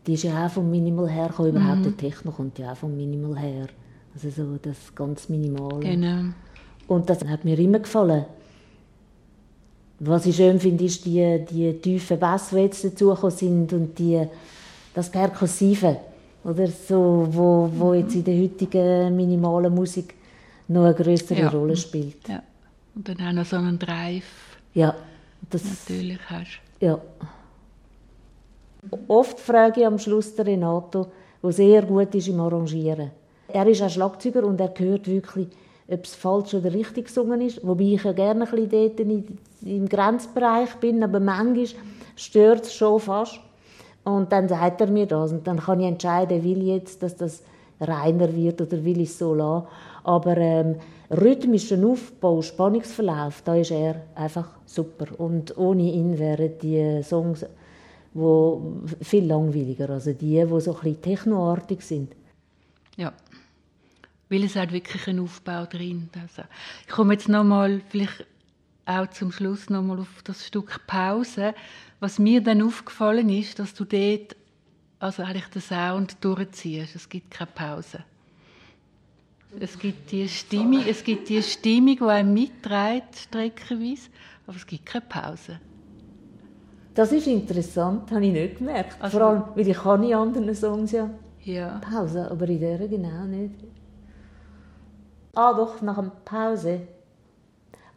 die 0.07 0.13
ist 0.13 0.23
ja 0.23 0.45
auch 0.45 0.49
vom 0.49 0.71
Minimal 0.71 1.09
her 1.09 1.27
gekommen. 1.27 1.49
Überhaupt 1.49 1.79
mhm. 1.79 1.83
der 1.83 1.97
Techno 1.97 2.31
kommt 2.31 2.57
ja 2.57 2.71
auch 2.71 2.77
vom 2.77 2.95
Minimal 2.95 3.37
her. 3.37 3.67
Also 4.15 4.29
so 4.29 4.57
das 4.59 4.95
ganz 4.95 5.29
Minimale. 5.29 5.79
Genau. 5.79 6.33
Und 6.87 7.09
das 7.09 7.23
hat 7.25 7.45
mir 7.45 7.59
immer 7.59 7.79
gefallen. 7.79 8.25
Was 9.99 10.25
ich 10.25 10.35
schön 10.35 10.59
finde, 10.59 10.85
ist 10.85 11.05
die, 11.05 11.45
die 11.49 11.73
tiefen 11.73 12.19
Bass, 12.19 12.49
die 12.49 12.57
jetzt 12.57 12.83
dazugekommen 12.83 13.35
sind 13.35 13.73
und 13.73 13.99
die, 13.99 14.23
das 14.93 15.11
Perkussive, 15.11 15.97
oder 16.43 16.67
so, 16.67 17.27
wo, 17.29 17.69
wo 17.75 17.93
jetzt 17.93 18.15
in 18.15 18.23
der 18.23 18.41
heutigen 18.41 19.15
minimalen 19.15 19.73
Musik 19.73 20.13
noch 20.69 20.85
eine 20.85 20.93
größere 20.93 21.41
ja. 21.41 21.49
Rolle 21.49 21.75
spielt. 21.75 22.27
Ja. 22.27 22.41
Und 22.95 23.09
dann 23.09 23.19
auch 23.19 23.33
noch 23.33 23.45
so 23.45 23.57
einen 23.57 23.77
Drive. 23.77 24.23
Ja. 24.73 24.95
Das, 25.49 25.63
natürlich 25.63 26.19
hast. 26.29 26.59
Ja. 26.79 26.99
Oft 29.07 29.39
frage 29.39 29.81
ich 29.81 29.87
am 29.87 29.99
Schluss 29.99 30.35
den 30.35 30.45
Renato, 30.45 31.07
der 31.43 31.51
sehr 31.51 31.81
gut 31.83 32.13
ist 32.15 32.27
im 32.27 32.39
Arrangieren. 32.39 33.11
Er 33.47 33.67
ist 33.67 33.81
ein 33.81 33.89
Schlagzeuger 33.89 34.43
und 34.43 34.59
er 34.59 34.73
hört 34.77 35.07
wirklich 35.07 35.47
ob 35.89 36.03
es 36.03 36.15
falsch 36.15 36.53
oder 36.53 36.73
richtig 36.73 37.05
gesungen 37.05 37.41
ist. 37.41 37.65
Wobei 37.65 37.83
ich 37.85 38.03
ja 38.03 38.11
gerne 38.11 38.45
ein 38.45 38.51
bisschen 38.51 38.69
dort 38.69 39.31
im 39.61 39.87
Grenzbereich 39.87 40.75
bin, 40.75 41.03
aber 41.03 41.19
manchmal 41.19 41.67
stört 42.15 42.65
es 42.65 42.73
schon 42.73 42.99
fast. 42.99 43.39
Und 44.03 44.31
dann 44.31 44.47
sagt 44.47 44.81
er 44.81 44.87
mir 44.87 45.05
das 45.05 45.31
und 45.31 45.47
dann 45.47 45.59
kann 45.59 45.79
ich 45.79 45.87
entscheiden, 45.87 46.43
will 46.43 46.61
ich 46.61 46.67
jetzt, 46.67 47.03
dass 47.03 47.15
das 47.15 47.43
reiner 47.79 48.33
wird 48.33 48.61
oder 48.61 48.83
will 48.83 49.01
ich 49.01 49.09
es 49.09 49.19
so 49.19 49.33
lassen. 49.33 49.67
Aber 50.03 50.37
ähm, 50.37 50.75
rhythmischen 51.11 51.83
Aufbau, 51.83 52.41
Spannungsverlauf, 52.41 53.41
da 53.43 53.55
ist 53.55 53.71
er 53.71 53.95
einfach 54.15 54.49
super. 54.65 55.07
Und 55.17 55.57
ohne 55.57 55.83
ihn 55.83 56.17
wären 56.17 56.57
die 56.61 57.01
Songs 57.03 57.45
wo 58.13 58.81
viel 59.01 59.25
langweiliger, 59.25 59.89
also 59.89 60.13
die, 60.13 60.43
die 60.43 60.61
so 60.61 60.77
ein 60.81 61.01
technoartig 61.01 61.81
sind. 61.81 62.15
Ja, 62.95 63.13
weil 64.29 64.43
es 64.43 64.55
hat 64.55 64.71
wirklich 64.71 65.07
einen 65.07 65.19
Aufbau 65.19 65.65
drin. 65.65 66.09
Also, 66.21 66.43
ich 66.85 66.93
komme 66.93 67.13
jetzt 67.13 67.29
nochmal, 67.29 67.81
vielleicht 67.89 68.25
auch 68.85 69.07
zum 69.07 69.31
Schluss 69.31 69.69
nochmal 69.69 69.99
auf 69.99 70.21
das 70.23 70.45
Stück 70.45 70.85
Pause. 70.87 71.53
Was 71.99 72.19
mir 72.19 72.41
dann 72.41 72.61
aufgefallen 72.61 73.29
ist, 73.29 73.59
dass 73.59 73.73
du 73.73 73.85
dort 73.85 74.35
also 74.99 75.23
eigentlich 75.23 75.47
den 75.47 75.61
Sound 75.61 76.17
durchziehst. 76.21 76.95
Es 76.95 77.07
gibt 77.07 77.31
keine 77.31 77.51
Pause. 77.53 78.03
Es 79.59 79.77
gibt 79.79 80.11
die 80.11 80.27
Stimmung, 80.27 80.83
es 80.87 81.03
gibt 81.03 81.29
die 81.29 81.41
Stimmung, 81.41 81.97
die 81.97 82.03
einem 82.03 82.33
mitträgt, 82.33 83.15
streckenweise, 83.15 84.09
aber 84.45 84.57
es 84.57 84.67
gibt 84.67 84.85
keine 84.85 85.05
Pause. 85.05 85.59
Das 86.97 87.11
ist 87.11 87.27
interessant, 87.27 88.11
habe 88.11 88.25
ich 88.25 88.31
nicht 88.33 88.57
gemerkt. 88.57 88.95
Also, 88.99 89.19
Vor 89.19 89.27
allem, 89.27 89.43
weil 89.53 89.67
ich 89.67 89.77
kann 89.77 90.01
in 90.01 90.15
anderen 90.15 90.55
Songs 90.55 90.91
ja, 90.91 91.07
ja. 91.43 91.79
Pause, 91.79 92.27
aber 92.31 92.47
in 92.47 92.59
dieser 92.59 92.87
genau 92.87 93.23
nicht. 93.25 93.53
Ah, 95.35 95.53
doch, 95.53 95.79
nach 95.83 95.99
einer 95.99 96.11
Pause. 96.25 96.87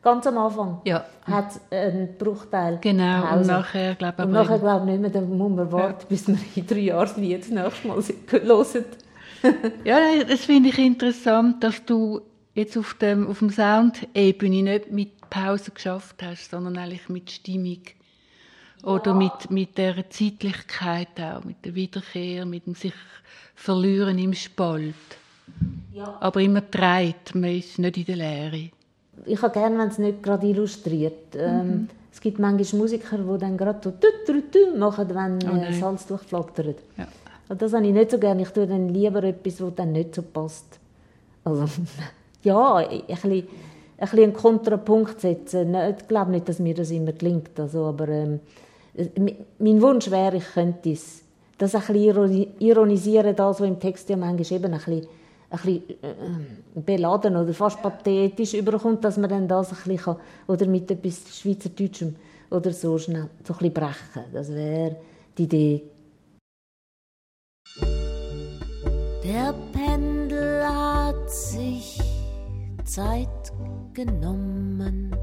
Ganz 0.02 0.26
am 0.26 0.36
Anfang 0.36 0.82
ja. 0.84 1.02
hat 1.24 1.50
es 1.50 1.60
einen 1.70 2.18
Bruchteil 2.18 2.76
Genau, 2.82 3.22
Pause. 3.22 3.40
und 3.40 3.46
nachher 3.46 3.94
glaube 3.94 4.14
ich 4.18 4.24
Und 4.26 4.32
nachher 4.32 4.58
glaube 4.58 4.84
ich 4.84 4.90
nicht 4.92 5.00
mehr, 5.00 5.10
dann 5.10 5.38
muss 5.38 5.50
man 5.50 5.72
warten, 5.72 6.00
ja. 6.00 6.06
bis 6.06 6.28
man 6.28 6.38
in 6.54 6.66
drei 6.66 6.78
Jahren 6.80 7.06
das 7.06 7.40
das 7.40 7.50
nächste 7.50 7.88
Mal 7.88 8.02
hören. 8.44 8.84
ja, 9.84 9.98
das 10.28 10.40
finde 10.40 10.68
ich 10.68 10.78
interessant, 10.78 11.64
dass 11.64 11.82
du 11.86 12.20
jetzt 12.52 12.76
auf, 12.76 12.92
dem, 12.92 13.28
auf 13.28 13.38
dem 13.38 13.48
Sound-Ebene 13.48 14.62
nicht 14.62 14.92
mit 14.92 15.30
Pause 15.30 15.70
geschafft 15.70 16.22
hast, 16.22 16.50
sondern 16.50 16.76
eigentlich 16.76 17.08
mit 17.08 17.30
Stimmung. 17.30 17.78
Oder 18.82 19.14
mit, 19.14 19.50
mit 19.50 19.76
der 19.76 20.08
Zeitlichkeit 20.10 21.08
auch, 21.20 21.44
mit 21.44 21.64
der 21.64 21.74
Wiederkehr, 21.74 22.46
mit 22.46 22.66
dem 22.66 22.74
sich 22.74 22.94
verlieren 23.54 24.18
im 24.18 24.32
Spalt. 24.32 24.94
Ja. 25.92 26.16
Aber 26.20 26.40
immer 26.40 26.62
dreht, 26.62 27.34
man 27.34 27.56
ist 27.56 27.78
nicht 27.78 27.96
in 27.96 28.04
der 28.06 28.16
Leere. 28.16 28.70
Ich 29.26 29.42
habe 29.42 29.52
gerne, 29.52 29.78
wenn 29.78 29.88
es 29.88 29.98
nicht 29.98 30.22
gerade 30.22 30.46
illustriert. 30.46 31.36
Ähm, 31.36 31.66
mhm. 31.66 31.88
es 32.10 32.20
gibt 32.20 32.38
manchmal 32.38 32.80
Musiker, 32.80 33.18
die 33.18 33.38
dann 33.38 33.56
gerade 33.56 33.80
so 33.82 33.90
tü 33.90 34.78
machen, 34.78 35.08
wenn 35.10 35.38
oh 35.50 35.62
äh, 35.62 35.72
Salz 35.74 36.06
durchflattert. 36.06 36.78
Ja. 36.96 37.06
Und 37.48 37.60
das 37.60 37.72
habe 37.72 37.86
ich 37.86 37.92
nicht 37.92 38.10
so 38.10 38.18
gerne. 38.18 38.42
Ich 38.42 38.50
tue 38.50 38.66
dann 38.66 38.88
lieber 38.88 39.22
etwas, 39.24 39.56
das 39.56 39.74
dann 39.74 39.92
nicht 39.92 40.14
so 40.14 40.22
passt. 40.22 40.78
Also, 41.44 41.64
ja, 42.44 42.76
ein 42.76 43.02
bisschen, 43.06 43.32
ein 43.32 43.46
bisschen 43.98 44.22
einen 44.22 44.32
Kontrapunkt 44.32 45.20
setzen. 45.20 45.74
Ich 45.74 46.08
glaube 46.08 46.30
nicht, 46.30 46.48
dass 46.48 46.60
mir 46.60 46.74
das 46.74 46.90
immer 46.90 47.12
gelingt. 47.12 47.58
Also, 47.58 47.86
aber 47.86 48.08
ähm, 48.08 48.40
mein 49.58 49.82
Wunsch 49.82 50.10
wäre, 50.10 50.36
ich 50.36 50.52
könnte 50.52 50.92
es. 50.92 51.22
Das 51.58 51.74
ein 51.74 51.82
bisschen 51.82 52.58
ironisieren, 52.58 53.36
das, 53.36 53.60
was 53.60 53.68
im 53.68 53.78
Text 53.78 54.08
ja 54.08 54.16
manchmal 54.16 54.58
eben 54.58 54.72
ein 54.72 54.78
bisschen, 54.78 55.06
ein 55.50 55.58
bisschen 55.58 55.82
äh, 56.02 56.80
beladen 56.80 57.36
oder 57.36 57.52
fast 57.52 57.82
pathetisch 57.82 58.54
überkommt, 58.54 59.04
dass 59.04 59.18
man 59.18 59.28
dann 59.28 59.46
das 59.46 59.70
ein 59.70 59.76
bisschen 59.76 59.96
kann, 59.98 60.16
oder 60.46 60.66
mit 60.66 60.90
etwas 60.90 61.38
Schweizerdeutschem 61.38 62.16
oder 62.50 62.72
so 62.72 62.96
schnell 62.98 63.28
so 63.44 63.52
ein 63.52 63.58
bisschen 63.58 63.74
brechen. 63.74 64.24
Das 64.32 64.50
wäre 64.52 64.96
die 65.36 65.42
Idee. 65.42 65.82
Der 69.22 69.54
Pendel 69.72 70.64
hat 70.64 71.30
sich 71.30 72.00
Zeit 72.84 73.52
genommen, 73.92 75.14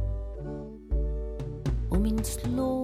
um 1.89 2.05
ins 2.05 2.39
Lot 2.55 2.76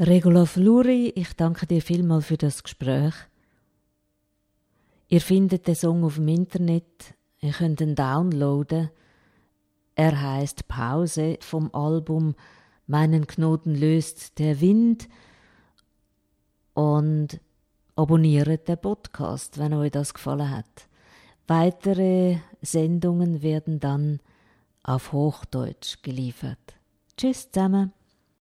Regula 0.00 0.46
Fluri, 0.46 1.08
ich 1.16 1.34
danke 1.34 1.66
dir 1.66 1.82
vielmal 1.82 2.22
für 2.22 2.36
das 2.36 2.62
Gespräch. 2.62 3.14
Ihr 5.08 5.20
findet 5.20 5.66
den 5.66 5.74
Song 5.74 6.04
auf 6.04 6.14
dem 6.14 6.28
Internet, 6.28 7.14
ihr 7.40 7.50
könnt 7.50 7.80
ihn 7.80 7.96
downloaden. 7.96 8.90
Er 9.96 10.22
heißt 10.22 10.68
Pause 10.68 11.38
vom 11.40 11.74
Album 11.74 12.36
Meinen 12.86 13.26
Knoten 13.26 13.74
löst 13.74 14.38
der 14.38 14.60
Wind 14.60 15.08
und 16.74 17.40
Abonniert 17.96 18.68
den 18.68 18.78
Podcast, 18.78 19.58
wenn 19.58 19.74
euch 19.74 19.90
das 19.90 20.14
gefallen 20.14 20.52
hat. 20.52 20.88
Weitere 21.48 22.36
Sendungen 22.62 23.42
werden 23.42 23.80
dann 23.80 24.20
auf 24.84 25.10
Hochdeutsch 25.10 26.00
geliefert. 26.02 26.76
Tschüss 27.16 27.50
zusammen. 27.50 27.97